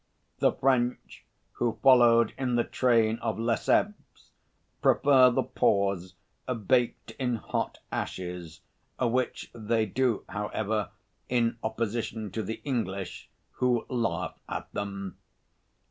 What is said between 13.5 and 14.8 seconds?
who laugh at